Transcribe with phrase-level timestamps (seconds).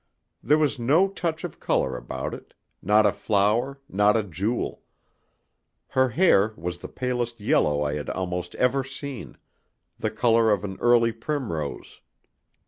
[0.41, 4.81] There was no touch of colour about it not a flower, not a jewel.
[5.89, 9.37] Her hair was the palest yellow I had almost ever seen
[9.99, 12.01] the colour of an early primrose.